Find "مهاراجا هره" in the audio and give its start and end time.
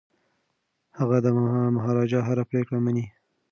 1.75-2.43